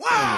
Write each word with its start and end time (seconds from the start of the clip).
Wow! 0.00 0.37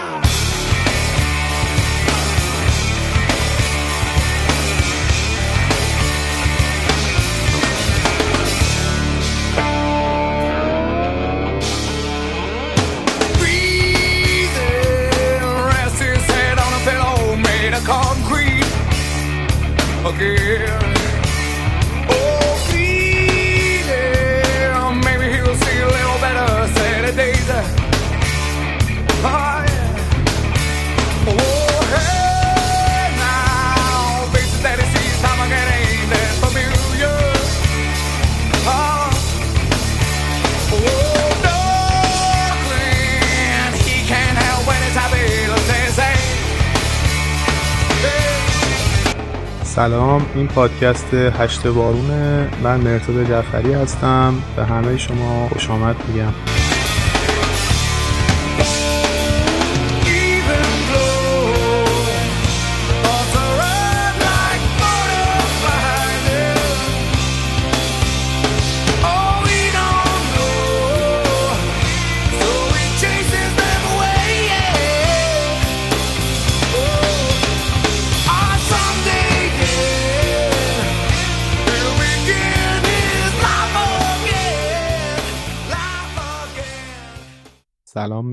سلام 49.81 50.27
این 50.35 50.47
پادکست 50.47 51.15
هشت 51.15 51.67
بارونه. 51.67 52.49
من 52.63 52.81
مرتضی 52.81 53.25
جعفری 53.25 53.73
هستم 53.73 54.35
به 54.57 54.65
همه 54.65 54.97
شما 54.97 55.49
خوش 55.49 55.71
آمد 55.71 55.97
میگم. 56.09 56.50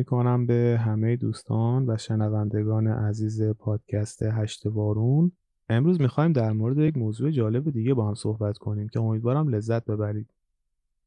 می‌کنم 0.08 0.46
به 0.46 0.80
همه 0.86 1.16
دوستان 1.16 1.90
و 1.90 1.98
شنوندگان 1.98 2.88
عزیز 2.88 3.44
پادکست 3.44 4.24
هشت 4.24 4.68
بارون 4.68 5.32
امروز 5.70 6.02
می‌خوایم 6.02 6.32
در 6.32 6.52
مورد 6.52 6.78
یک 6.78 6.98
موضوع 6.98 7.32
جالب 7.32 7.70
دیگه 7.70 7.94
با 7.94 8.08
هم 8.08 8.14
صحبت 8.14 8.58
کنیم 8.58 8.88
که 8.88 9.00
امیدوارم 9.00 9.48
لذت 9.48 9.86
ببرید 9.86 10.30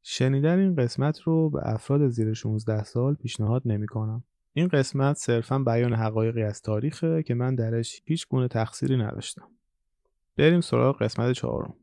شنیدن 0.03 0.59
این 0.59 0.75
قسمت 0.75 1.21
رو 1.21 1.51
به 1.51 1.61
افراد 1.63 2.09
زیر 2.09 2.33
16 2.33 2.85
سال 2.85 3.15
پیشنهاد 3.15 3.63
نمی‌کنم. 3.65 4.25
این 4.53 4.69
قسمت 4.69 5.17
صرفا 5.17 5.59
بیان 5.59 5.93
حقایقی 5.93 6.43
از 6.43 6.63
تاریخه 6.63 7.23
که 7.23 7.35
من 7.35 7.55
درش 7.55 8.03
هیچ 8.05 8.29
گونه 8.29 8.49
تقصیری 8.49 8.97
نداشتم. 8.97 9.49
بریم 10.37 10.61
سراغ 10.61 11.03
قسمت 11.03 11.33
چهارم. 11.33 11.75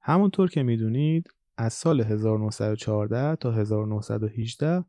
همونطور 0.00 0.50
که 0.50 0.62
می‌دونید 0.62 1.30
از 1.56 1.72
سال 1.72 2.00
1914 2.00 3.36
تا 3.36 3.52
1918 3.52 4.84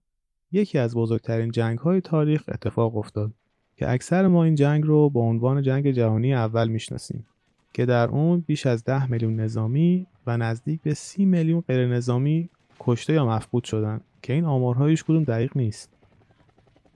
یکی 0.51 0.77
از 0.77 0.95
بزرگترین 0.95 1.51
جنگ 1.51 1.79
های 1.79 2.01
تاریخ 2.01 2.43
اتفاق 2.47 2.97
افتاد 2.97 3.31
که 3.77 3.91
اکثر 3.91 4.27
ما 4.27 4.43
این 4.43 4.55
جنگ 4.55 4.83
رو 4.83 5.09
با 5.09 5.21
عنوان 5.21 5.61
جنگ 5.61 5.91
جهانی 5.91 6.33
اول 6.33 6.67
می‌شناسیم 6.67 7.25
که 7.73 7.85
در 7.85 8.07
اون 8.07 8.39
بیش 8.39 8.65
از 8.65 8.83
10 8.83 9.11
میلیون 9.11 9.39
نظامی 9.39 10.07
و 10.27 10.37
نزدیک 10.37 10.81
به 10.81 10.93
30 10.93 11.25
میلیون 11.25 11.61
غیر 11.67 11.87
نظامی 11.87 12.49
کشته 12.79 13.13
یا 13.13 13.25
مفقود 13.25 13.63
شدند 13.63 14.01
که 14.21 14.33
این 14.33 14.45
آمارها 14.45 14.85
هیچ 14.85 15.03
کدوم 15.03 15.23
دقیق 15.23 15.57
نیست. 15.57 15.89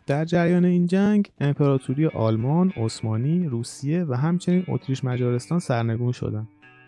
در 0.07 0.25
جریان 0.25 0.65
این 0.65 0.87
جنگ 0.87 1.31
امپراتوری 1.39 2.05
آلمان، 2.05 2.69
عثمانی، 2.69 3.47
روسیه 3.47 4.03
و 4.03 4.13
همچنین 4.13 4.65
اتریش 4.67 5.03
مجارستان 5.03 5.59
سرنگون 5.59 6.11
شدند. 6.11 6.47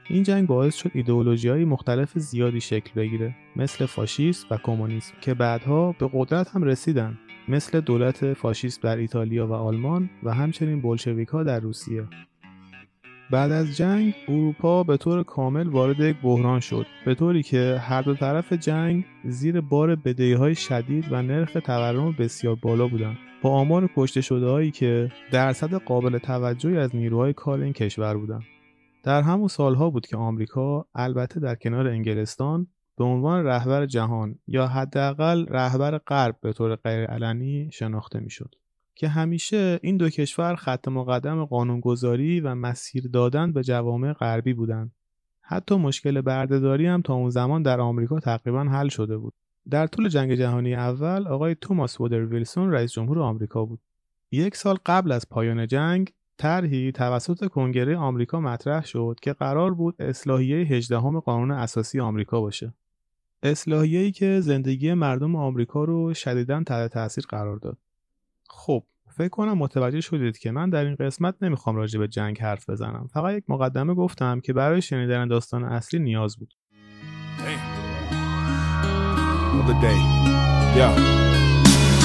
این 0.10 0.24
جنگ 0.24 0.48
باعث 0.48 0.76
شد 0.76 0.92
ایدئولوژی 0.94 1.50
های 1.50 1.66
مختلف 1.66 2.20
زیادی 2.20 2.62
شکل 2.62 2.92
بگیره 2.96 3.36
مثل 3.56 3.86
فاشیسم 3.86 4.48
و 4.52 4.58
کمونیسم 4.58 5.14
که 5.22 5.34
بعدها 5.34 5.96
به 6.00 6.10
قدرت 6.14 6.50
هم 6.50 6.64
رسیدن 6.64 7.18
مثل 7.48 7.80
دولت 7.80 8.34
فاشیست 8.34 8.84
در 8.84 8.98
ایتالیا 8.98 9.48
و 9.48 9.54
آلمان 9.54 10.10
و 10.24 10.34
همچنین 10.34 10.82
بولشویک 10.82 11.28
ها 11.28 11.44
در 11.44 11.60
روسیه. 11.60 12.04
بعد 13.32 13.52
از 13.52 13.78
جنگ 13.78 14.16
اروپا 14.28 14.84
به 14.84 14.98
طور 14.98 15.24
کامل 15.24 15.68
وارد 15.68 16.00
یک 16.00 16.16
بحران 16.24 16.60
شد 16.60 16.86
به 17.06 17.16
طوری 17.16 17.44
که 17.44 17.82
هر 17.82 18.02
دو 18.02 18.16
طرف 18.16 18.54
جنگ 18.54 19.06
زیر 19.24 19.62
بار 19.62 19.96
بدهی 19.96 20.34
های 20.34 20.56
شدید 20.56 21.06
و 21.12 21.22
نرخ 21.22 21.54
تورم 21.54 22.16
بسیار 22.20 22.56
بالا 22.56 22.88
بودند. 22.88 23.18
با 23.42 23.50
آمار 23.50 23.90
کشته 23.96 24.22
شده 24.22 24.48
هایی 24.48 24.72
که 24.72 25.12
درصد 25.32 25.74
قابل 25.74 26.18
توجهی 26.18 26.78
از 26.78 26.96
نیروهای 26.96 27.34
کار 27.34 27.62
این 27.62 27.74
کشور 27.74 28.18
بودند. 28.18 28.44
در 29.06 29.22
همون 29.22 29.48
سالها 29.48 29.90
بود 29.90 30.08
که 30.08 30.18
آمریکا 30.18 30.86
البته 30.96 31.40
در 31.40 31.56
کنار 31.56 31.88
انگلستان 31.88 32.68
به 32.98 33.04
عنوان 33.04 33.46
رهبر 33.46 33.86
جهان 33.86 34.40
یا 34.48 34.68
حداقل 34.68 35.46
رهبر 35.50 35.98
غرب 35.98 36.38
به 36.42 36.54
طور 36.54 36.76
غیرعلنی 36.76 37.70
شناخته 37.72 38.20
می‌شد. 38.20 38.56
که 38.96 39.08
همیشه 39.08 39.80
این 39.84 39.98
دو 39.98 40.10
کشور 40.10 40.56
خط 40.56 40.88
مقدم 40.88 41.46
قانونگذاری 41.46 42.40
و 42.40 42.56
مسیر 42.56 43.08
دادن 43.08 43.54
به 43.54 43.64
جوامع 43.64 44.14
غربی 44.14 44.54
بودند. 44.54 44.92
حتی 45.42 45.76
مشکل 45.76 46.22
بردهداری 46.22 46.86
هم 46.86 47.02
تا 47.02 47.14
اون 47.14 47.30
زمان 47.30 47.64
در 47.64 47.82
آمریکا 47.82 48.20
تقریبا 48.20 48.64
حل 48.64 48.88
شده 48.88 49.18
بود. 49.18 49.34
در 49.70 49.88
طول 49.88 50.10
جنگ 50.10 50.36
جهانی 50.36 50.76
اول 50.76 51.28
آقای 51.28 51.56
توماس 51.56 52.02
وودر 52.02 52.26
ویلسون 52.26 52.72
رئیس 52.72 52.92
جمهور 52.92 53.20
آمریکا 53.20 53.66
بود. 53.66 53.80
یک 54.32 54.56
سال 54.56 54.78
قبل 54.86 55.12
از 55.12 55.30
پایان 55.30 55.68
جنگ 55.68 56.14
طرحی 56.38 56.92
توسط 56.92 57.48
کنگره 57.48 57.98
آمریکا 57.98 58.40
مطرح 58.40 58.86
شد 58.86 59.16
که 59.22 59.34
قرار 59.34 59.74
بود 59.74 60.02
اصلاحیه 60.02 60.58
18 60.58 61.00
قانون 61.00 61.52
اساسی 61.52 62.00
آمریکا 62.00 62.42
باشه. 62.42 62.74
اصلاحیه‌ای 63.44 64.12
که 64.12 64.42
زندگی 64.42 64.94
مردم 64.94 65.36
آمریکا 65.36 65.84
رو 65.84 66.14
شدیداً 66.14 66.64
تحت 66.64 66.94
تاثیر 66.94 67.24
قرار 67.30 67.58
داد. 67.58 67.78
خب 68.48 68.84
فکر 69.10 69.30
کنم 69.30 69.58
متوجه 69.58 70.02
شدید 70.02 70.38
که 70.38 70.52
من 70.52 70.70
در 70.70 70.86
این 70.86 70.96
قسمت 70.96 71.36
نمی‌خوام 71.42 71.76
راجع 71.76 72.00
به 72.00 72.08
جنگ 72.08 72.42
حرف 72.42 72.70
بزنم. 72.70 73.10
فقط 73.14 73.38
یک 73.38 73.44
مقدمه 73.48 73.94
گفتم 73.94 74.40
که 74.40 74.54
برای 74.54 74.82
شنیدن 74.82 75.28
داستان 75.28 75.64
اصلی 75.64 76.00
نیاز 76.00 76.38
بود. 76.38 76.54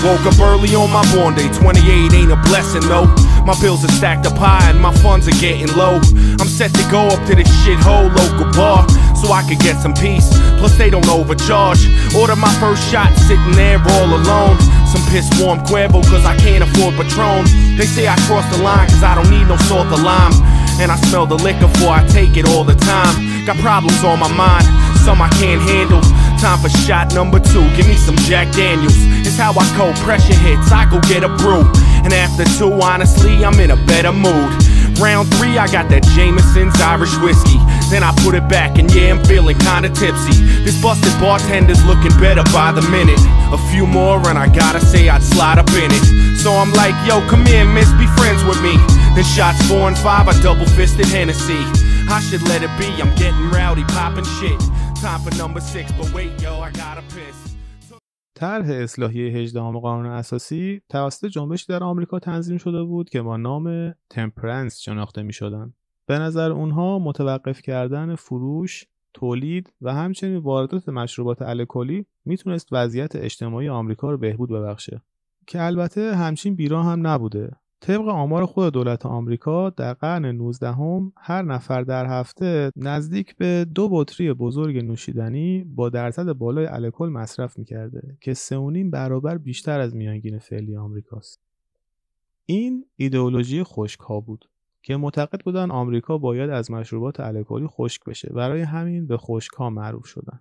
Woke 0.01 0.25
up 0.25 0.41
early 0.41 0.75
on 0.75 0.91
my 0.91 1.05
born 1.13 1.35
day. 1.35 1.53
28 1.53 1.85
ain't 2.15 2.33
a 2.33 2.37
blessing, 2.49 2.81
though. 2.89 3.05
My 3.45 3.53
bills 3.61 3.85
are 3.85 3.93
stacked 3.93 4.25
up 4.25 4.37
high 4.37 4.71
and 4.71 4.81
my 4.81 4.95
funds 5.05 5.29
are 5.29 5.37
getting 5.37 5.69
low. 5.77 6.01
I'm 6.41 6.49
set 6.49 6.73
to 6.73 6.85
go 6.91 7.05
up 7.13 7.21
to 7.29 7.35
this 7.37 7.49
shithole 7.61 8.09
local 8.09 8.49
bar 8.57 8.89
so 9.13 9.33
I 9.33 9.45
could 9.45 9.61
get 9.61 9.77
some 9.77 9.93
peace. 9.93 10.29
Plus, 10.57 10.73
they 10.79 10.89
don't 10.89 11.09
overcharge. 11.09 11.85
Order 12.17 12.37
my 12.37 12.53
first 12.57 12.81
shot 12.89 13.13
sitting 13.29 13.53
there 13.53 13.77
all 13.77 14.09
alone. 14.17 14.57
Some 14.89 15.05
piss 15.13 15.29
warm 15.37 15.61
Cuervo 15.69 16.01
cause 16.09 16.25
I 16.25 16.35
can't 16.39 16.65
afford 16.65 16.97
Patron. 16.97 17.45
They 17.77 17.85
say 17.85 18.09
I 18.09 18.17
crossed 18.25 18.51
the 18.57 18.63
line 18.65 18.89
cause 18.89 19.03
I 19.03 19.15
don't 19.15 19.29
need 19.29 19.49
no 19.49 19.57
salt 19.69 19.93
or 19.93 20.01
lime. 20.01 20.33
And 20.81 20.91
I 20.91 20.97
smell 21.13 21.27
the 21.27 21.37
liquor 21.37 21.69
before 21.69 21.93
I 21.93 22.07
take 22.09 22.39
it 22.39 22.49
all 22.49 22.65
the 22.65 22.75
time. 22.75 23.45
Got 23.45 23.59
problems 23.59 24.03
on 24.03 24.19
my 24.19 24.33
mind, 24.33 24.65
some 25.05 25.21
I 25.21 25.29
can't 25.37 25.61
handle. 25.61 26.01
Time 26.41 26.59
for 26.59 26.71
shot 26.89 27.13
number 27.13 27.39
two. 27.39 27.61
Give 27.77 27.87
me 27.87 27.97
some 27.97 28.17
Jack 28.25 28.51
Daniels. 28.57 28.97
It's 29.29 29.37
how 29.37 29.53
I 29.53 29.61
cold 29.77 29.95
pressure 29.97 30.33
hits. 30.41 30.73
I 30.73 30.89
go 30.89 30.99
get 31.05 31.23
a 31.23 31.29
brew. 31.37 31.69
And 32.01 32.15
after 32.15 32.49
two, 32.57 32.73
honestly, 32.81 33.45
I'm 33.45 33.61
in 33.61 33.71
a 33.71 33.77
better 33.85 34.11
mood. 34.11 34.49
Round 34.97 35.29
three, 35.37 35.61
I 35.61 35.69
got 35.69 35.93
that 35.93 36.01
Jameson's 36.17 36.81
Irish 36.81 37.13
whiskey. 37.21 37.61
Then 37.93 38.01
I 38.01 38.17
put 38.25 38.35
it 38.35 38.49
back, 38.49 38.79
and 38.79 38.89
yeah, 38.89 39.13
I'm 39.13 39.23
feeling 39.29 39.59
kinda 39.61 39.93
tipsy. 39.93 40.33
This 40.65 40.81
busted 40.81 41.13
bartender's 41.21 41.85
looking 41.85 42.17
better 42.17 42.45
by 42.57 42.73
the 42.73 42.89
minute. 42.89 43.21
A 43.53 43.61
few 43.69 43.87
more, 43.87 44.17
and 44.25 44.39
I 44.39 44.49
gotta 44.49 44.81
say, 44.81 45.11
I'd 45.11 45.23
slide 45.23 45.59
up 45.59 45.69
in 45.77 45.93
it. 45.93 46.05
So 46.41 46.57
I'm 46.57 46.73
like, 46.73 46.97
yo, 47.05 47.21
come 47.29 47.45
in, 47.53 47.69
miss, 47.75 47.93
be 48.01 48.09
friends 48.17 48.41
with 48.49 48.63
me. 48.65 48.81
Then 49.13 49.25
shots 49.29 49.61
four 49.69 49.89
and 49.89 49.99
five, 49.99 50.25
I 50.25 50.33
double 50.41 50.65
fisted 50.73 51.05
Hennessy. 51.05 51.61
I 52.09 52.19
should 52.25 52.41
let 52.49 52.63
it 52.65 52.73
be, 52.81 52.89
I'm 52.97 53.13
getting 53.17 53.51
rowdy, 53.53 53.85
popping 53.93 54.25
shit. 54.41 54.57
طرح 58.35 58.67
اصلاحیه 58.71 59.33
18 59.33 59.61
قانون 59.61 60.07
اساسی 60.07 60.81
توسط 60.89 61.27
جنبشی 61.27 61.67
در 61.69 61.85
آمریکا 61.85 62.19
تنظیم 62.19 62.59
شده 62.59 62.83
بود 62.83 63.11
که 63.11 63.23
با 63.23 63.37
نام 63.37 63.95
تمپرنس 64.11 64.81
شناخته 64.81 65.23
می 65.23 65.33
شدن. 65.33 65.73
به 66.07 66.19
نظر 66.19 66.53
اونها 66.53 66.99
متوقف 66.99 67.63
کردن 67.63 68.15
فروش، 68.15 68.87
تولید 69.15 69.73
و 69.83 69.95
همچنین 69.95 70.37
واردات 70.37 70.89
مشروبات 70.89 71.43
الکلی 71.43 72.07
می‌تونست 72.25 72.69
وضعیت 72.73 73.17
اجتماعی 73.17 73.69
آمریکا 73.69 74.11
رو 74.11 74.19
بهبود 74.19 74.51
ببخشه. 74.51 75.03
که 75.47 75.63
البته 75.63 76.17
همچین 76.17 76.55
بیرا 76.55 76.83
هم 76.83 77.07
نبوده 77.07 77.51
طبق 77.81 78.09
آمار 78.09 78.47
خود 78.47 78.73
دولت 78.73 79.07
آمریکا 79.07 79.71
در 79.71 79.95
قرن 79.95 80.27
19 80.27 80.73
هم 80.73 81.13
هر 81.17 81.43
نفر 81.43 81.83
در 81.83 82.07
هفته 82.07 82.73
نزدیک 82.77 83.37
به 83.37 83.67
دو 83.75 83.89
بطری 83.89 84.33
بزرگ 84.33 84.85
نوشیدنی 84.85 85.65
با 85.65 85.89
درصد 85.89 86.33
بالای 86.33 86.67
الکل 86.67 87.09
مصرف 87.09 87.59
می‌کرده 87.59 88.17
که 88.21 88.35
3.5 88.35 88.91
برابر 88.91 89.39
بیشتر 89.39 89.81
از 89.81 89.97
میانگین 89.97 90.39
فعلی 90.39 90.77
آمریکاست. 90.77 91.41
این 92.47 92.85
ایدئولوژی 92.97 93.65
خشک 93.65 94.01
ها 94.01 94.21
بود 94.21 94.49
که 94.83 94.97
معتقد 94.97 95.41
بودن 95.41 95.71
آمریکا 95.71 96.19
باید 96.19 96.51
از 96.51 96.71
مشروبات 96.71 97.21
الکلی 97.21 97.67
خشک 97.67 98.05
بشه 98.05 98.33
برای 98.33 98.61
همین 98.61 99.07
به 99.07 99.17
خشک 99.17 99.53
ها 99.53 99.71
معروف 99.71 100.07
شدن 100.07 100.41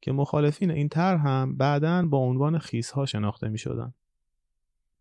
که 0.00 0.12
مخالفین 0.12 0.70
این 0.70 0.88
طرح 0.88 1.26
هم 1.26 1.56
بعدا 1.56 2.06
با 2.06 2.18
عنوان 2.18 2.58
خیس 2.58 2.90
ها 2.90 3.06
شناخته 3.06 3.48
می 3.48 3.58
شدن. 3.58 3.94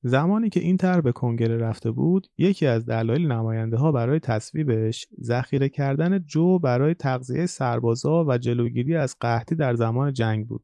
زمانی 0.07 0.50
که 0.50 0.59
این 0.59 0.77
طرح 0.77 1.01
به 1.01 1.12
کنگره 1.12 1.57
رفته 1.57 1.92
بود 1.92 2.27
یکی 2.38 2.65
از 2.65 2.86
دلایل 2.86 3.31
نماینده 3.31 3.77
ها 3.77 3.92
برای 3.92 4.19
تصویبش 4.19 5.07
ذخیره 5.21 5.69
کردن 5.69 6.19
جو 6.19 6.59
برای 6.59 6.94
تغذیه 6.94 7.45
سربازا 7.45 8.25
و 8.27 8.38
جلوگیری 8.38 8.95
از 8.95 9.15
قحطی 9.19 9.56
در 9.56 9.75
زمان 9.75 10.13
جنگ 10.13 10.48
بود. 10.48 10.63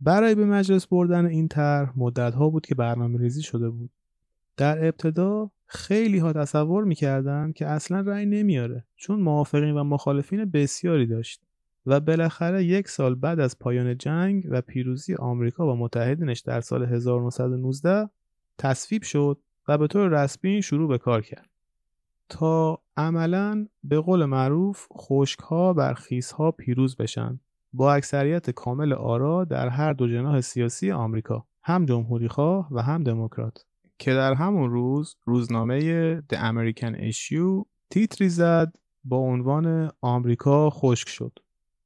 برای 0.00 0.34
به 0.34 0.44
مجلس 0.44 0.86
بردن 0.86 1.26
این 1.26 1.48
طرح 1.48 1.92
مدت 1.96 2.34
ها 2.34 2.50
بود 2.50 2.66
که 2.66 2.74
برنامه 2.74 3.18
ریزی 3.18 3.42
شده 3.42 3.70
بود. 3.70 3.90
در 4.56 4.86
ابتدا 4.86 5.50
خیلی 5.66 6.18
ها 6.18 6.32
تصور 6.32 6.84
می‌کردن 6.84 7.52
که 7.52 7.66
اصلا 7.66 8.00
رأی 8.00 8.26
نمیاره 8.26 8.84
چون 8.96 9.20
موافقین 9.20 9.74
و 9.74 9.84
مخالفین 9.84 10.44
بسیاری 10.44 11.06
داشت 11.06 11.40
و 11.86 12.00
بالاخره 12.00 12.64
یک 12.64 12.88
سال 12.88 13.14
بعد 13.14 13.40
از 13.40 13.58
پایان 13.58 13.98
جنگ 13.98 14.46
و 14.50 14.60
پیروزی 14.60 15.14
آمریکا 15.14 15.66
با 15.66 15.76
متحدینش 15.76 16.40
در 16.40 16.60
سال 16.60 16.84
1919 16.84 18.08
تصویب 18.58 19.02
شد 19.02 19.38
و 19.68 19.78
به 19.78 19.86
طور 19.86 20.08
رسمی 20.08 20.62
شروع 20.62 20.88
به 20.88 20.98
کار 20.98 21.22
کرد. 21.22 21.48
تا 22.28 22.78
عملا 22.96 23.66
به 23.84 24.00
قول 24.00 24.24
معروف 24.24 24.86
خشک 24.92 25.38
ها 25.38 25.72
بر 25.72 25.94
خیس 25.94 26.32
ها 26.32 26.50
پیروز 26.50 26.96
بشن. 26.96 27.40
با 27.72 27.92
اکثریت 27.92 28.50
کامل 28.50 28.92
آرا 28.92 29.44
در 29.44 29.68
هر 29.68 29.92
دو 29.92 30.08
جناح 30.08 30.40
سیاسی 30.40 30.92
آمریکا 30.92 31.46
هم 31.62 31.86
جمهوری 31.86 32.28
خواه 32.28 32.68
و 32.70 32.82
هم 32.82 33.02
دموکرات. 33.02 33.64
که 33.98 34.14
در 34.14 34.34
همون 34.34 34.70
روز 34.70 35.16
روزنامه 35.24 36.20
The 36.20 36.36
American 36.36 37.12
Issue 37.12 37.64
تیتری 37.90 38.28
زد 38.28 38.76
با 39.04 39.16
عنوان 39.16 39.90
آمریکا 40.00 40.70
خشک 40.70 41.08
شد. 41.08 41.38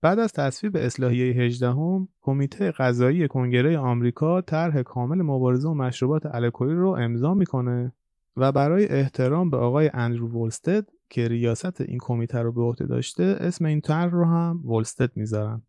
بعد 0.03 0.19
از 0.19 0.33
تصویب 0.33 0.77
اصلاحیه 0.77 1.33
18 1.33 1.69
هم، 1.71 2.09
کمیته 2.23 2.71
قضایی 2.71 3.29
کنگره 3.29 3.79
آمریکا 3.79 4.41
طرح 4.41 4.83
کامل 4.83 5.23
مبارزه 5.23 5.69
و 5.69 5.75
مشروبات 5.75 6.27
الکلی 6.27 6.75
رو 6.75 6.89
امضا 6.89 7.35
می‌کنه 7.35 7.93
و 8.37 8.53
برای 8.53 8.89
احترام 8.89 9.51
به 9.51 9.57
آقای 9.57 9.91
اندرو 9.95 10.29
ولستد 10.29 10.89
که 11.09 11.29
ریاست 11.29 11.81
این 11.81 11.99
کمیته 12.01 12.39
رو 12.39 12.53
به 12.53 12.63
عهده 12.63 12.87
داشته 12.87 13.37
اسم 13.41 13.65
این 13.65 13.81
طرح 13.81 14.11
رو 14.11 14.25
هم 14.25 14.71
ولستد 14.71 15.11
می‌ذارن. 15.17 15.63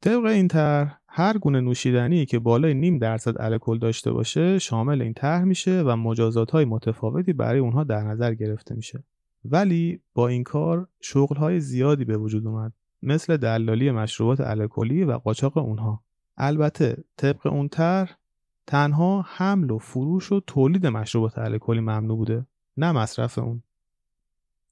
طبق 0.00 0.24
این 0.24 0.48
طرح 0.48 1.00
هر 1.06 1.38
گونه 1.38 1.60
نوشیدنی 1.60 2.26
که 2.26 2.38
بالای 2.38 2.74
نیم 2.74 2.98
درصد 2.98 3.34
الکل 3.40 3.78
داشته 3.78 4.12
باشه 4.12 4.58
شامل 4.58 5.02
این 5.02 5.14
طرح 5.14 5.44
میشه 5.44 5.82
و 5.82 5.96
مجازات 5.96 6.50
های 6.50 6.64
متفاوتی 6.64 7.32
برای 7.32 7.60
اونها 7.60 7.84
در 7.84 8.02
نظر 8.02 8.34
گرفته 8.34 8.74
میشه. 8.74 9.04
ولی 9.44 10.00
با 10.14 10.28
این 10.28 10.44
کار 10.44 10.88
شغل 11.00 11.36
های 11.36 11.60
زیادی 11.60 12.04
به 12.04 12.16
وجود 12.16 12.46
اومد. 12.46 12.72
مثل 13.02 13.36
دلالی 13.36 13.90
مشروبات 13.90 14.40
الکلی 14.40 15.04
و 15.04 15.12
قاچاق 15.12 15.56
اونها. 15.56 16.02
البته 16.36 17.04
طبق 17.16 17.46
اون 17.46 17.68
طرح 17.68 18.18
تنها 18.66 19.24
حمل 19.28 19.70
و 19.70 19.78
فروش 19.78 20.32
و 20.32 20.40
تولید 20.46 20.86
مشروبات 20.86 21.38
الکلی 21.38 21.80
ممنوع 21.80 22.16
بوده 22.16 22.46
نه 22.76 22.92
مصرف 22.92 23.38
اون. 23.38 23.62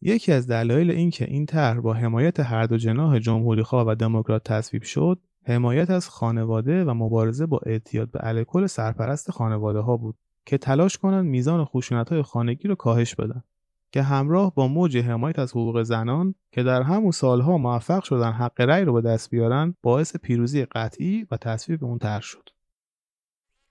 یکی 0.03 0.33
از 0.33 0.47
دلایل 0.47 0.91
این 0.91 1.11
که 1.11 1.25
این 1.25 1.47
طرح 1.47 1.81
با 1.81 1.93
حمایت 1.93 2.41
هر 2.41 2.67
دو 2.67 2.77
جناح 2.77 3.19
جمهوریخواه 3.19 3.87
و 3.89 3.95
دموکرات 3.95 4.45
تصویب 4.45 4.83
شد 4.83 5.19
حمایت 5.43 5.91
از 5.91 6.09
خانواده 6.09 6.85
و 6.85 6.95
مبارزه 6.95 7.47
با 7.47 7.61
اعتیاد 7.67 8.11
به 8.11 8.19
الکل 8.23 8.67
سرپرست 8.67 9.31
خانواده 9.31 9.79
ها 9.79 9.97
بود 9.97 10.15
که 10.47 10.59
تلاش 10.59 10.99
کنند 10.99 11.25
میزان 11.25 11.65
خشونت 11.65 12.13
های 12.13 12.23
خانگی 12.23 12.69
رو 12.69 12.75
کاهش 12.75 13.15
بدن. 13.15 13.43
که 13.93 14.03
همراه 14.03 14.55
با 14.55 14.69
موج 14.69 14.97
حمایت 14.97 15.39
از 15.39 15.51
حقوق 15.51 15.83
زنان 15.83 16.35
که 16.53 16.63
در 16.63 16.83
همون 16.83 17.11
سالها 17.11 17.59
موفق 17.59 18.05
شدن 18.05 18.33
حق 18.33 18.61
رأی 18.61 18.85
رو 18.85 18.93
به 18.93 19.01
دست 19.01 19.31
بیارن 19.31 19.75
باعث 19.83 20.17
پیروزی 20.17 20.65
قطعی 20.65 21.27
و 21.31 21.37
تصویب 21.37 21.85
اون 21.85 21.99
طرح 21.99 22.23
شد. 22.23 22.49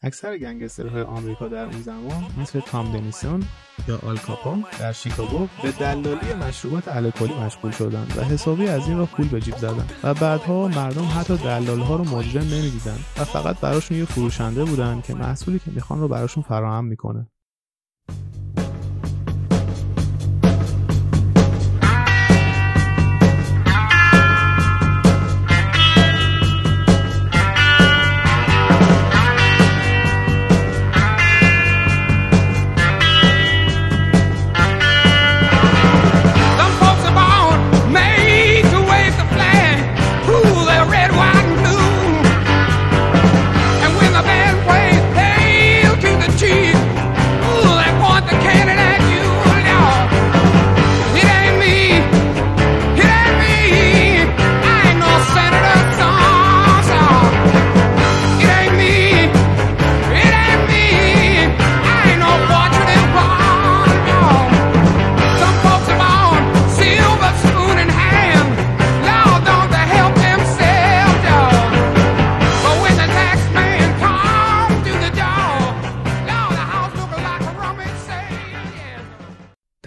اکثر 0.02 0.38
گنگسترهای 0.38 1.02
آمریکا 1.02 1.48
در 1.48 1.64
اون 1.64 1.82
زمان 1.82 2.26
مثل 2.42 2.60
تام 2.60 2.92
دنیسون 2.92 3.44
یا 3.88 4.00
آل 4.08 4.18
کاپون 4.18 4.66
در 4.80 4.92
شیکاگو 4.92 5.48
به 5.64 5.72
دلالی 5.72 6.34
مشروبات 6.34 6.88
الکلی 6.88 7.34
مشغول 7.34 7.72
شدند 7.72 8.14
و 8.18 8.22
حسابی 8.22 8.68
از 8.68 8.88
این 8.88 8.98
را 8.98 9.06
پول 9.06 9.28
به 9.28 9.42
جیب 9.42 9.58
زدن 9.58 9.86
و 10.04 10.14
بعدها 10.14 10.68
مردم 10.68 11.06
حتی 11.20 11.38
دلال 11.38 11.80
ها 11.80 11.96
رو 11.96 12.04
مجرم 12.04 12.44
نمی‌دیدن 12.44 12.98
و 13.18 13.24
فقط 13.24 13.60
براشون 13.60 13.98
یه 13.98 14.06
فروشنده 14.06 14.66
بودن 14.66 15.02
که 15.02 15.16
محصولی 15.16 15.60
که 15.60 15.72
می‌خوان 15.72 16.00
رو 16.00 16.08
براشون 16.08 16.44
فراهم 16.44 16.86
می‌کنه. 16.86 17.28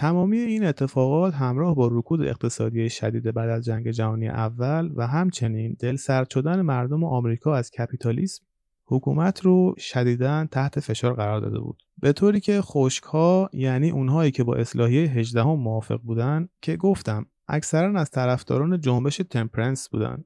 تمامی 0.01 0.39
این 0.39 0.65
اتفاقات 0.65 1.35
همراه 1.35 1.75
با 1.75 1.89
رکود 1.93 2.23
اقتصادی 2.23 2.91
شدید 2.91 3.35
بعد 3.35 3.51
از 3.51 3.65
جنگ 3.65 3.91
جهانی 3.91 4.29
اول 4.29 4.91
و 4.97 5.07
همچنین 5.07 5.77
دل 5.79 5.97
سرد 5.97 6.31
شدن 6.31 6.63
مردم 6.63 7.05
آمریکا 7.05 7.55
از 7.55 7.71
کپیتالیسم 7.71 8.45
حکومت 8.85 9.41
رو 9.41 9.75
شدیداً 9.79 10.47
تحت 10.51 10.81
فشار 10.81 11.15
قرار 11.15 11.41
داده 11.41 11.61
بود. 11.61 11.83
به 11.99 12.13
طوری 12.13 12.41
که 12.41 12.61
خشکها 12.61 13.51
یعنی 13.53 13.91
اونهایی 13.91 14.31
که 14.31 14.45
با 14.45 14.55
اصلاحیه 14.55 15.09
18 15.09 15.43
هم 15.43 15.57
موافق 15.57 16.01
بودن 16.01 16.49
که 16.63 16.77
گفتم 16.77 17.27
اکثرا 17.49 18.01
از 18.01 18.11
طرفداران 18.11 18.81
جنبش 18.81 19.17
تمپرنس 19.17 19.89
بودن 19.89 20.25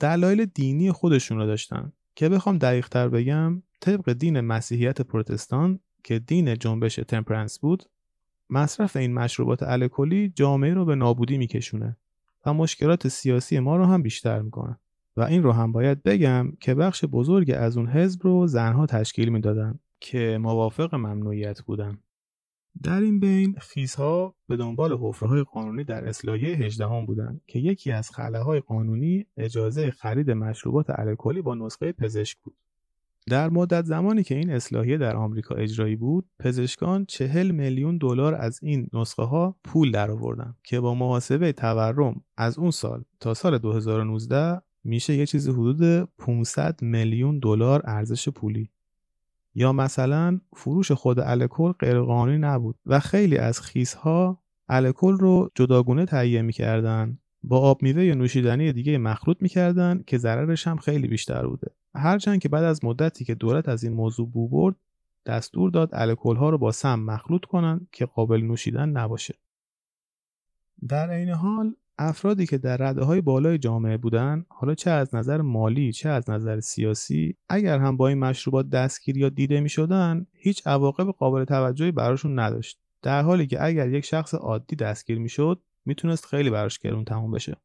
دلایل 0.00 0.44
دینی 0.44 0.92
خودشون 0.92 1.38
رو 1.38 1.46
داشتن. 1.46 1.92
که 2.14 2.28
بخوام 2.28 2.58
دقیق 2.58 2.88
تر 2.88 3.08
بگم 3.08 3.62
طبق 3.80 4.12
دین 4.12 4.40
مسیحیت 4.40 5.00
پروتستان 5.00 5.80
که 6.04 6.18
دین 6.18 6.54
جنبش 6.54 6.94
تمپرنس 6.96 7.58
بود 7.58 7.84
مصرف 8.50 8.96
این 8.96 9.14
مشروبات 9.14 9.62
الکلی 9.62 10.28
جامعه 10.28 10.74
رو 10.74 10.84
به 10.84 10.94
نابودی 10.94 11.38
میکشونه 11.38 11.96
و 12.46 12.54
مشکلات 12.54 13.08
سیاسی 13.08 13.58
ما 13.58 13.76
رو 13.76 13.84
هم 13.84 14.02
بیشتر 14.02 14.42
می‌کنه 14.42 14.78
و 15.16 15.22
این 15.22 15.42
رو 15.42 15.52
هم 15.52 15.72
باید 15.72 16.02
بگم 16.02 16.52
که 16.60 16.74
بخش 16.74 17.04
بزرگ 17.04 17.52
از 17.56 17.76
اون 17.76 17.88
حزب 17.88 18.20
رو 18.22 18.46
زنها 18.46 18.86
تشکیل 18.86 19.28
می‌دادن 19.28 19.78
که 20.00 20.38
موافق 20.40 20.94
ممنوعیت 20.94 21.62
بودن. 21.62 21.98
در 22.82 23.00
این 23.00 23.20
بین 23.20 23.54
خیزها 23.58 24.34
به 24.48 24.56
دنبال 24.56 24.98
حفره 25.00 25.42
قانونی 25.42 25.84
در 25.84 26.08
اصلاحیه 26.08 26.56
18 26.56 26.86
هم 26.86 27.06
بودن 27.06 27.40
که 27.46 27.58
یکی 27.58 27.92
از 27.92 28.10
خله 28.10 28.38
های 28.38 28.60
قانونی 28.60 29.26
اجازه 29.36 29.90
خرید 29.90 30.30
مشروبات 30.30 30.86
الکلی 30.90 31.42
با 31.42 31.54
نسخه 31.54 31.92
پزشک 31.92 32.38
بود. 32.42 32.54
در 33.30 33.48
مدت 33.50 33.84
زمانی 33.84 34.22
که 34.22 34.34
این 34.34 34.50
اصلاحیه 34.50 34.98
در 34.98 35.16
آمریکا 35.16 35.54
اجرایی 35.54 35.96
بود، 35.96 36.24
پزشکان 36.38 37.04
40 37.04 37.50
میلیون 37.50 37.98
دلار 37.98 38.34
از 38.34 38.60
این 38.62 38.88
نسخه 38.92 39.22
ها 39.22 39.56
پول 39.64 39.90
درآوردن 39.90 40.54
که 40.64 40.80
با 40.80 40.94
محاسبه 40.94 41.52
تورم 41.52 42.22
از 42.36 42.58
اون 42.58 42.70
سال 42.70 43.04
تا 43.20 43.34
سال 43.34 43.58
2019 43.58 44.62
میشه 44.84 45.14
یه 45.16 45.26
چیزی 45.26 45.50
حدود 45.50 46.08
500 46.18 46.82
میلیون 46.82 47.38
دلار 47.38 47.82
ارزش 47.84 48.28
پولی. 48.28 48.70
یا 49.54 49.72
مثلا 49.72 50.40
فروش 50.56 50.92
خود 50.92 51.20
الکل 51.20 51.72
غیرقانونی 51.72 52.38
نبود 52.38 52.76
و 52.86 53.00
خیلی 53.00 53.38
از 53.38 53.60
خیسها 53.60 54.42
الکل 54.68 55.12
رو 55.12 55.50
جداگونه 55.54 56.06
تهیه 56.06 56.42
می‌کردن 56.42 57.18
با 57.42 57.58
آب 57.60 57.82
میوه 57.82 58.04
یا 58.04 58.14
نوشیدنی 58.14 58.72
دیگه 58.72 58.98
مخلوط 58.98 59.36
می‌کردن 59.40 60.02
که 60.06 60.18
ضررش 60.18 60.66
هم 60.66 60.76
خیلی 60.76 61.08
بیشتر 61.08 61.46
بوده 61.46 61.70
هرچند 61.96 62.38
که 62.38 62.48
بعد 62.48 62.64
از 62.64 62.84
مدتی 62.84 63.24
که 63.24 63.34
دولت 63.34 63.68
از 63.68 63.84
این 63.84 63.92
موضوع 63.92 64.28
بو 64.28 64.48
برد 64.48 64.76
دستور 65.26 65.70
داد 65.70 65.90
الکل 65.92 66.36
ها 66.36 66.50
رو 66.50 66.58
با 66.58 66.72
سم 66.72 67.00
مخلوط 67.00 67.44
کنن 67.44 67.86
که 67.92 68.06
قابل 68.06 68.40
نوشیدن 68.40 68.88
نباشه. 68.88 69.34
در 70.88 71.10
این 71.10 71.28
حال 71.28 71.74
افرادی 71.98 72.46
که 72.46 72.58
در 72.58 72.76
رده 72.76 73.04
های 73.04 73.20
بالای 73.20 73.58
جامعه 73.58 73.96
بودن 73.96 74.46
حالا 74.48 74.74
چه 74.74 74.90
از 74.90 75.14
نظر 75.14 75.40
مالی 75.40 75.92
چه 75.92 76.08
از 76.08 76.30
نظر 76.30 76.60
سیاسی 76.60 77.36
اگر 77.48 77.78
هم 77.78 77.96
با 77.96 78.08
این 78.08 78.18
مشروبات 78.18 78.70
دستگیر 78.70 79.18
یا 79.18 79.28
دیده 79.28 79.60
می 79.60 79.68
شدن 79.68 80.26
هیچ 80.32 80.66
عواقب 80.66 81.06
قابل 81.06 81.44
توجهی 81.44 81.92
براشون 81.92 82.38
نداشت. 82.38 82.78
در 83.02 83.22
حالی 83.22 83.46
که 83.46 83.64
اگر 83.64 83.88
یک 83.88 84.04
شخص 84.04 84.34
عادی 84.34 84.76
دستگیر 84.76 85.18
می 85.18 85.28
شد 85.28 85.60
می‌تونست 85.84 86.26
خیلی 86.26 86.50
براش 86.50 86.78
گرون 86.78 87.04
تموم 87.04 87.30
بشه. 87.30 87.56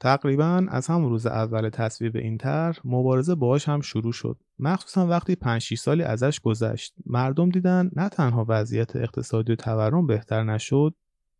تقریبا 0.00 0.66
از 0.68 0.86
همون 0.86 1.10
روز 1.10 1.26
اول 1.26 1.68
تصویب 1.68 2.16
این 2.16 2.38
طرح 2.38 2.78
مبارزه 2.84 3.34
باهاش 3.34 3.68
هم 3.68 3.80
شروع 3.80 4.12
شد. 4.12 4.36
مخصوصا 4.58 5.06
وقتی 5.06 5.36
5 5.36 5.62
6 5.62 5.78
سالی 5.78 6.02
ازش 6.02 6.40
گذشت. 6.40 6.94
مردم 7.06 7.50
دیدن 7.50 7.90
نه 7.96 8.08
تنها 8.08 8.46
وضعیت 8.48 8.96
اقتصادی 8.96 9.52
و 9.52 9.56
تورم 9.56 10.06
بهتر 10.06 10.44
نشد 10.44 10.94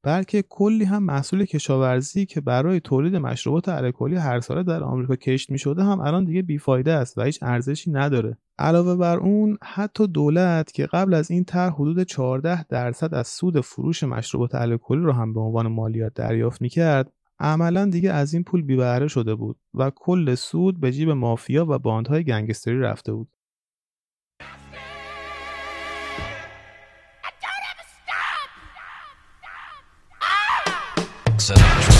بلکه 0.07 0.43
کلی 0.43 0.85
هم 0.85 1.03
محصول 1.03 1.45
کشاورزی 1.45 2.27
که 2.27 2.41
برای 2.41 2.81
تولید 2.81 3.17
مشروبات 3.17 3.69
الکلی 3.69 4.17
هر 4.17 4.41
ساله 4.41 4.63
در 4.63 4.83
آمریکا 4.83 5.17
کشت 5.17 5.51
می 5.51 5.59
شده 5.59 5.83
هم 5.83 6.01
الان 6.01 6.25
دیگه 6.25 6.43
بیفایده 6.43 6.93
است 6.93 7.19
و 7.19 7.23
هیچ 7.23 7.39
ارزشی 7.43 7.91
نداره. 7.91 8.37
علاوه 8.59 8.97
بر 8.97 9.17
اون 9.17 9.59
حتی 9.63 10.07
دولت 10.07 10.73
که 10.73 10.87
قبل 10.87 11.15
از 11.15 11.31
این 11.31 11.45
طرح 11.45 11.75
حدود 11.75 12.03
14 12.03 12.65
درصد 12.65 13.15
از 13.15 13.29
سود 13.29 13.61
فروش 13.61 14.03
مشروبات 14.05 14.55
الکلی 14.55 15.01
رو 15.01 15.13
هم 15.13 15.35
به 15.35 15.41
عنوان 15.41 15.69
مالیات 15.69 16.15
دریافت 16.15 16.63
می‌کرد 16.63 17.13
عملا 17.39 17.87
دیگه 17.87 18.13
از 18.13 18.35
این 18.35 18.45
پول 18.45 18.63
بیبهره 18.63 19.09
شده 19.09 19.35
بود 19.35 19.57
و 19.75 19.91
کل 19.91 20.35
سود 20.35 20.81
به 20.81 20.93
جیب 20.93 21.11
مافیا 21.11 21.67
و 21.69 21.79
باندهای 21.79 22.25
گنگستری 22.25 22.81
رفته 22.81 23.13
بود 23.13 23.29
Yeah, 31.49 31.96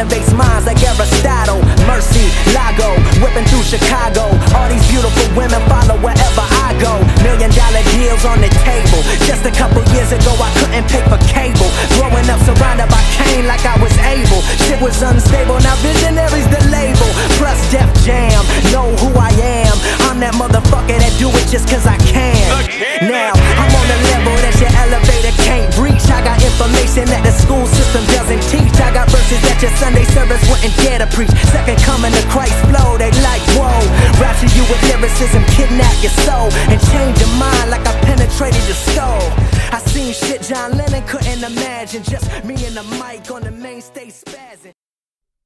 elevates 0.00 0.32
minds 0.32 0.64
like 0.64 0.80
Aristotle. 0.80 1.60
Mercy, 1.84 2.32
Lago, 2.56 2.96
whipping 3.20 3.44
through 3.52 3.64
Chicago. 3.68 4.32
All 4.56 4.68
these 4.72 4.84
beautiful 4.88 5.28
women 5.36 5.60
follow 5.68 6.00
wherever 6.00 6.44
I 6.64 6.72
go. 6.80 6.96
Million 7.20 7.52
dollar 7.52 7.84
deals 7.92 8.24
on 8.24 8.40
the 8.40 8.48
table. 8.64 9.04
Just 9.28 9.44
a 9.44 9.52
couple 9.52 9.84
Lennon 40.78 41.04
couldn't 41.12 41.44
imagine. 41.52 42.02
Just 42.12 42.26
me 42.48 42.54
and 42.68 42.76
the 42.80 42.86
mic 43.02 43.24
on 43.36 43.42
the 43.48 43.54
main 43.64 43.80
stage 43.80 44.14
spazzing. 44.24 44.74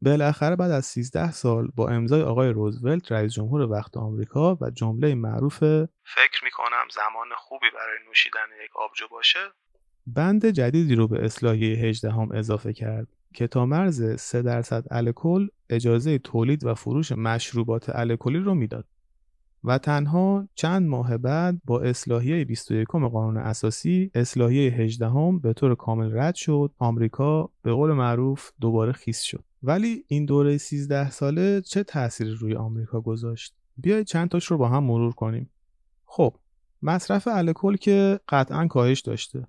بالاخره 0.02 0.56
بعد 0.56 0.70
از 0.70 0.86
13 0.86 1.32
سال 1.32 1.68
با 1.76 1.88
امضای 1.88 2.22
آقای 2.22 2.48
روزولت 2.48 3.12
رئیس 3.12 3.32
جمهور 3.32 3.60
وقت 3.60 3.96
آمریکا 3.96 4.58
و 4.60 4.70
جمله 4.70 5.14
معروف 5.14 5.58
فکر 6.04 6.44
می‌کنم 6.44 6.88
زمان 6.94 7.28
خوبی 7.36 7.66
برای 7.74 7.96
نوشیدن 8.08 8.64
یک 8.64 8.76
آبجو 8.76 9.08
باشه 9.10 9.38
بند 10.06 10.46
جدیدی 10.46 10.94
رو 10.94 11.08
به 11.08 11.24
اصلاحیه 11.24 11.76
18 11.78 12.10
هم 12.10 12.28
اضافه 12.32 12.72
کرد 12.72 13.08
که 13.34 13.46
تا 13.46 13.66
مرز 13.66 14.20
3 14.20 14.42
درصد 14.42 14.84
الکل 14.90 15.48
اجازه 15.70 16.18
تولید 16.18 16.64
و 16.64 16.74
فروش 16.74 17.12
مشروبات 17.12 17.96
الکلی 17.96 18.38
رو 18.38 18.54
می‌داد 18.54 18.84
و 19.64 19.78
تنها 19.78 20.49
چند 20.54 20.88
ماه 20.88 21.18
بعد 21.18 21.61
با 21.64 21.80
اصلاحیه 21.80 22.44
21 22.44 22.88
قانون 22.88 23.37
اساسی 23.37 24.11
اصلاحیه 24.14 24.73
18 24.73 25.09
هم 25.09 25.38
به 25.38 25.52
طور 25.52 25.75
کامل 25.75 26.18
رد 26.18 26.35
شد. 26.35 26.73
آمریکا 26.78 27.50
به 27.62 27.73
قول 27.73 27.92
معروف 27.92 28.50
دوباره 28.61 28.92
خیس 28.92 29.23
شد. 29.23 29.44
ولی 29.62 30.04
این 30.09 30.25
دوره 30.25 30.59
13 30.59 31.11
ساله 31.11 31.61
چه 31.61 31.83
تأثیری 31.83 32.30
روی 32.30 32.54
آمریکا 32.54 33.00
گذاشت؟ 33.00 33.54
بیایید 33.76 34.06
چند 34.06 34.28
تاش 34.28 34.44
رو 34.47 34.59
با 34.59 34.68
هم 34.68 34.85
مرور 34.85 35.12
کنیم. 35.12 35.50
خب 36.04 36.37
مصرف 36.83 37.28
الکل 37.28 37.76
که 37.76 38.21
قطعا 38.28 38.66
کاهش 38.66 39.00
داشته. 39.00 39.47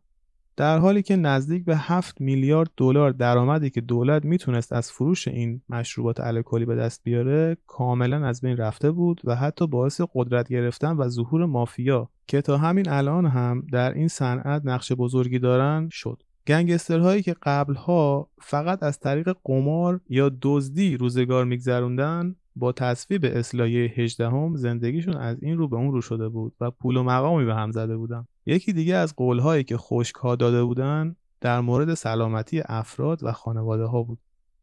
در 0.57 0.79
حالی 0.79 1.01
که 1.01 1.15
نزدیک 1.15 1.65
به 1.65 1.77
7 1.77 2.21
میلیارد 2.21 2.69
دلار 2.77 3.11
درآمدی 3.11 3.69
که 3.69 3.81
دولت 3.81 4.25
می‌تونست 4.25 4.73
از 4.73 4.91
فروش 4.91 5.27
این 5.27 5.61
مشروبات 5.69 6.19
الکلی 6.19 6.65
به 6.65 6.75
دست 6.75 7.03
بیاره 7.03 7.57
کاملا 7.67 8.27
از 8.27 8.41
بین 8.41 8.57
رفته 8.57 8.91
بود 8.91 9.21
و 9.23 9.35
حتی 9.35 9.67
باعث 9.67 10.01
قدرت 10.13 10.49
گرفتن 10.49 10.97
و 10.97 11.09
ظهور 11.09 11.45
مافیا 11.45 12.09
که 12.27 12.41
تا 12.41 12.57
همین 12.57 12.89
الان 12.89 13.25
هم 13.25 13.63
در 13.71 13.93
این 13.93 14.07
صنعت 14.07 14.61
نقش 14.65 14.91
بزرگی 14.91 15.39
دارن 15.39 15.89
شد. 15.91 16.23
گنگسترهایی 16.47 17.21
که 17.21 17.35
قبلها 17.43 18.29
فقط 18.41 18.83
از 18.83 18.99
طریق 18.99 19.35
قمار 19.43 20.01
یا 20.09 20.31
دزدی 20.41 20.97
روزگار 20.97 21.45
میگذروندن 21.45 22.35
با 22.55 22.71
تصویب 22.71 23.25
اصلاحیه 23.25 23.93
18 23.95 24.29
هم 24.29 24.55
زندگیشون 24.55 25.17
از 25.17 25.43
این 25.43 25.57
رو 25.57 25.67
به 25.67 25.75
اون 25.75 25.91
رو 25.91 26.01
شده 26.01 26.29
بود 26.29 26.53
و 26.61 26.71
پول 26.71 26.97
و 26.97 27.03
مقامی 27.03 27.45
به 27.45 27.55
هم 27.55 27.71
زده 27.71 27.97
بودن. 27.97 28.25
یکی 28.45 28.73
دیگه 28.73 28.95
از 28.95 29.15
قولهایی 29.15 29.63
که 29.63 29.77
خشکها 29.77 30.35
داده 30.35 30.63
بودن 30.63 31.15
در 31.41 31.59
مورد 31.59 31.93
سلامتی 31.93 32.61
افراد 32.65 33.23
و 33.23 33.31
خانواده 33.31 33.85
ها 33.85 34.03
بود 34.03 34.19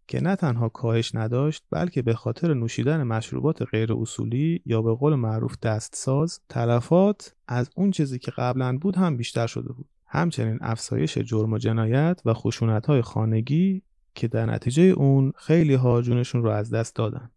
که 0.07 0.21
نه 0.21 0.37
تنها 0.37 0.69
کاهش 0.69 1.15
نداشت 1.15 1.65
بلکه 1.71 2.03
به 2.03 2.15
خاطر 2.15 2.55
نوشیدن 2.55 3.03
مشروبات 3.03 3.63
غیر 3.63 3.93
اصولی 3.93 4.63
یا 4.67 4.83
به 4.83 4.95
قول 4.95 5.15
معروف 5.15 5.59
دستساز 5.59 6.41
تلفات 6.49 7.35
از 7.49 7.71
اون 7.77 7.91
چیزی 7.91 8.19
که 8.19 8.31
قبلا 8.31 8.79
بود 8.79 8.97
هم 8.97 9.17
بیشتر 9.17 9.47
شده 9.47 9.73
بود. 9.73 9.87
همچنین 10.07 10.59
افزایش 10.61 11.19
جرم 11.19 11.53
و 11.53 11.59
جنایت 11.59 12.23
و 12.25 12.35
خشونت 12.35 12.87
های 12.87 13.03
خانگی 13.03 13.83
که 14.15 14.29
در 14.29 14.47
نتیجه 14.47 14.83
اون 14.83 15.33
خیلی 15.37 15.75
ها 15.75 16.03
جونشون 16.03 16.43
رو 16.43 16.51
از 16.51 16.71
دست 16.71 16.97
دادن. 16.97 17.31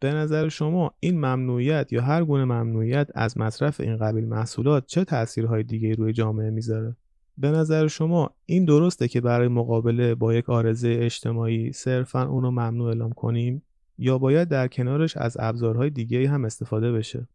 به 0.00 0.12
نظر 0.12 0.48
شما 0.48 0.94
این 1.00 1.16
ممنوعیت 1.16 1.92
یا 1.92 2.02
هر 2.02 2.24
گونه 2.24 2.44
ممنوعیت 2.44 3.08
از 3.14 3.38
مصرف 3.38 3.80
این 3.80 3.96
قبیل 3.96 4.24
محصولات 4.28 4.86
چه 4.86 5.04
تاثیرهای 5.04 5.62
دیگه 5.62 5.94
روی 5.94 6.12
جامعه 6.12 6.50
می‌ذاره؟ 6.50 6.96
به 7.38 7.50
نظر 7.50 7.86
شما 7.86 8.30
این 8.46 8.64
درسته 8.64 9.08
که 9.08 9.20
برای 9.20 9.48
مقابله 9.48 10.14
با 10.14 10.34
یک 10.34 10.50
آرزه 10.50 10.98
اجتماعی 11.00 11.72
صرفا 11.72 12.22
اون 12.22 12.42
رو 12.42 12.50
ممنوع 12.50 12.88
اعلام 12.88 13.12
کنیم؟ 13.12 13.62
یا 13.98 14.18
باید 14.18 14.48
در 14.48 14.68
کنارش 14.68 15.16
از 15.16 15.36
ابزارهای 15.40 15.90
دیگه 15.90 16.28
هم 16.28 16.44
استفاده 16.44 16.92
بشه؟ 16.92 17.28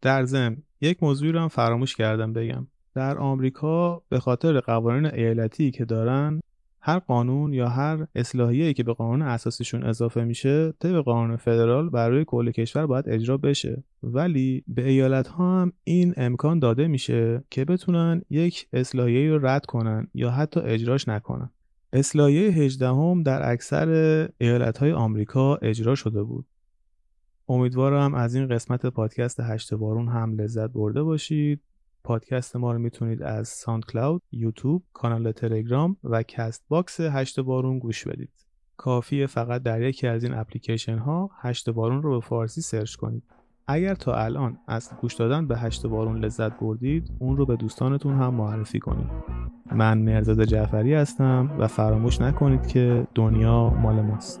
در 0.00 0.24
ضمن 0.24 0.56
یک 0.80 1.02
موضوعی 1.02 1.32
رو 1.32 1.40
هم 1.40 1.48
فراموش 1.48 1.96
کردم 1.96 2.32
بگم. 2.32 2.66
در 2.94 3.18
آمریکا 3.18 4.02
به 4.08 4.20
خاطر 4.20 4.60
قوانین 4.60 5.06
ایالتی 5.06 5.70
که 5.70 5.84
دارن 5.84 6.40
هر 6.84 6.98
قانون 6.98 7.52
یا 7.52 7.68
هر 7.68 8.06
اصلاحیه‌ای 8.14 8.74
که 8.74 8.82
به 8.82 8.92
قانون 8.92 9.22
اساسیشون 9.22 9.82
اضافه 9.82 10.24
میشه 10.24 10.72
طبق 10.78 11.04
قانون 11.04 11.36
فدرال 11.36 11.90
برای 11.90 12.24
کل 12.24 12.50
کشور 12.50 12.86
باید 12.86 13.08
اجرا 13.08 13.36
بشه. 13.36 13.84
ولی 14.02 14.64
به 14.68 14.88
ایالت 14.88 15.28
ها 15.28 15.60
هم 15.60 15.72
این 15.84 16.14
امکان 16.16 16.58
داده 16.58 16.88
میشه 16.88 17.44
که 17.50 17.64
بتونن 17.64 18.22
یک 18.30 18.68
اصلاحیه 18.72 19.30
رو 19.30 19.46
رد 19.46 19.66
کنن 19.66 20.08
یا 20.14 20.30
حتی 20.30 20.60
اجراش 20.60 21.08
نکنن. 21.08 21.50
اصلاحیه 21.92 22.50
18 22.50 22.88
هم 22.88 23.22
در 23.22 23.52
اکثر 23.52 23.88
ایالت 24.38 24.78
های 24.78 24.92
آمریکا 24.92 25.56
اجرا 25.56 25.94
شده 25.94 26.22
بود. 26.22 26.46
امیدوارم 27.48 28.14
از 28.14 28.34
این 28.34 28.48
قسمت 28.48 28.86
پادکست 28.86 29.40
هشت 29.40 29.74
بارون 29.74 30.08
هم 30.08 30.40
لذت 30.40 30.70
برده 30.70 31.02
باشید. 31.02 31.60
پادکست 32.04 32.56
ما 32.56 32.72
رو 32.72 32.78
می‌تونید 32.78 33.22
از 33.22 33.48
SoundCloud، 33.48 34.22
یوتیوب، 34.32 34.82
کانال 34.92 35.32
تلگرام 35.32 35.96
و 36.04 36.22
CastBox 36.22 37.00
هشت 37.00 37.40
بارون 37.40 37.78
گوش 37.78 38.08
بدید. 38.08 38.32
کافیه 38.76 39.26
فقط 39.26 39.62
در 39.62 39.82
یکی 39.82 40.06
از 40.06 40.24
این 40.24 40.34
اپلیکیشن 40.34 40.98
ها 40.98 41.30
هشت 41.40 41.70
بارون 41.70 42.02
رو 42.02 42.20
به 42.20 42.26
فارسی 42.26 42.60
search 42.60 42.94
کنید. 42.94 43.22
اگر 43.66 43.94
تا 43.94 44.14
الان 44.14 44.58
از 44.68 44.90
گوش 45.00 45.14
دادن 45.14 45.46
به 45.46 45.58
هشت 45.58 45.86
بارون 45.86 46.24
لذت 46.24 46.60
بردید 46.60 47.10
اون 47.18 47.36
رو 47.36 47.46
به 47.46 47.56
دوستانتون 47.56 48.14
هم 48.14 48.34
معرفی 48.34 48.78
کنید. 48.78 49.10
من 49.72 49.98
مرزاد 49.98 50.44
جعفری 50.44 50.94
هستم 50.94 51.56
و 51.58 51.66
فراموش 51.66 52.20
نکنید 52.20 52.66
که 52.66 53.06
دنیا 53.14 53.70
مال 53.70 54.00
ماست. 54.00 54.40